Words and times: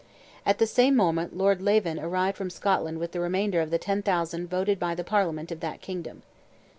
At 0.47 0.57
the 0.57 0.65
same 0.65 0.95
moment 0.95 1.37
Lord 1.37 1.59
Lieven 1.61 1.99
arrived 2.01 2.35
from 2.35 2.49
Scotland 2.49 2.97
with 2.97 3.11
the 3.11 3.19
remainder 3.19 3.61
of 3.61 3.69
the 3.69 3.77
10,000 3.77 4.47
voted 4.49 4.79
by 4.79 4.95
the 4.95 5.03
Parliament 5.03 5.51
of 5.51 5.59
that 5.59 5.79
kingdom. 5.79 6.23